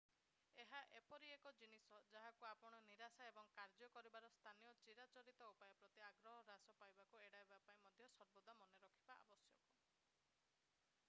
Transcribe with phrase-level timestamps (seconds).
[0.61, 6.41] ଏହା ଏପରି ଏକ ଜିନିଷ ଯାହାକୁ ଆପଣ ନିରାଶା ଏବଂ କାର୍ଯ୍ୟ କରିବାର ସ୍ଥାନୀୟ ଚିରାଚରିତ ଉପାୟ ପ୍ରତି ଆଗ୍ରହ
[6.49, 9.71] ହ୍ରାସ ପାଇବାକୁ ଏଡ଼ାଇବା ପାଇଁ ମଧ୍ୟ ସର୍ବଦା ମନେ ରଖିବା ଆବଶ୍ୟକ